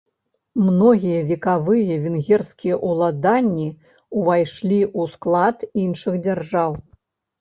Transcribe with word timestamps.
Многія 0.67 1.19
векавыя 1.31 1.97
венгерскія 2.07 2.75
ўладанні 2.93 3.69
ўвайшлі 4.23 4.81
ў 4.99 5.15
склад 5.15 5.57
іншых 5.87 6.13
дзяржаў. 6.27 6.71